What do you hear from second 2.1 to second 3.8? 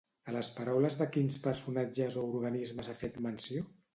o organismes ha fet menció?